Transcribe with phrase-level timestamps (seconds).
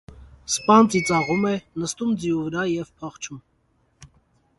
[0.51, 1.51] Սպան ծիծաղում է,
[1.83, 3.43] նստում ձիու վրա և փախչում։